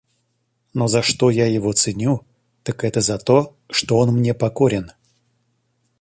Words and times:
Но 0.73 0.87
за 0.87 1.03
что 1.03 1.29
я 1.29 1.45
его 1.45 1.73
ценю, 1.73 2.25
так 2.63 2.83
это 2.85 3.01
за 3.01 3.19
то, 3.19 3.55
что 3.69 3.99
он 3.99 4.13
мне 4.15 4.33
покорен. 4.33 4.91